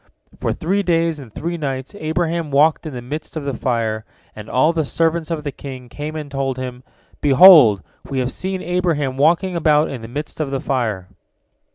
For 0.39 0.51
three 0.51 0.81
days 0.81 1.19
and 1.19 1.31
three 1.31 1.57
nights 1.57 1.93
Abraham 1.93 2.49
walked 2.49 2.87
in 2.87 2.93
the 2.95 3.03
midst 3.03 3.37
of 3.37 3.43
the 3.43 3.53
fire, 3.53 4.03
and 4.35 4.49
all 4.49 4.73
the 4.73 4.83
servants 4.83 5.29
of 5.29 5.43
the 5.43 5.51
king 5.51 5.89
came 5.89 6.15
and 6.15 6.31
told 6.31 6.57
him, 6.57 6.81
"Behold, 7.21 7.83
we 8.09 8.17
have 8.17 8.31
seen 8.31 8.63
Abraham 8.63 9.15
walking 9.15 9.55
about 9.55 9.91
in 9.91 10.01
the 10.01 10.07
midst 10.07 10.39
of 10.39 10.49
the 10.49 10.59
fire." 10.59 11.07